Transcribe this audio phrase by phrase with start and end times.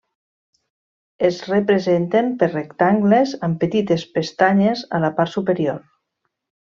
[1.29, 5.79] Es representen per rectangles amb petites pestanyes a la part superior.